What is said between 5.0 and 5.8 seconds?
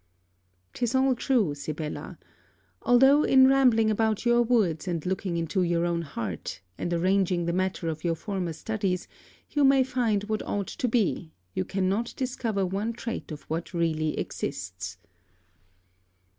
looking into